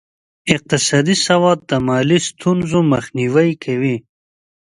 [0.55, 3.95] اقتصادي سواد د مالي ستونزو مخنیوی کوي.